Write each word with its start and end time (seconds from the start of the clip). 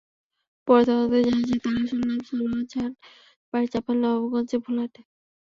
পরে 0.67 0.83
তদন্তে 0.87 1.19
জানা 1.25 1.41
যায়, 1.47 1.61
তাঁর 1.63 1.75
আসল 1.83 1.99
নাম 2.01 2.19
সারোয়ার 2.27 2.65
জাহান, 2.71 2.93
বাড়ি 3.53 3.67
চাঁপাইনবাবগঞ্জের 3.73 4.59
ভোলাহাটে। 4.65 5.01